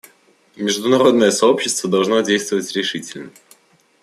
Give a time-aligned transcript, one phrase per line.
[0.55, 3.29] Международное сообщество должно действовать решительно.